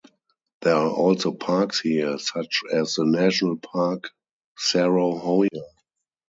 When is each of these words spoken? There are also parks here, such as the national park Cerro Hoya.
There 0.61 0.73
are 0.75 0.89
also 0.89 1.31
parks 1.31 1.79
here, 1.79 2.17
such 2.17 2.61
as 2.73 2.95
the 2.95 3.05
national 3.05 3.57
park 3.57 4.09
Cerro 4.57 5.15
Hoya. 5.19 5.49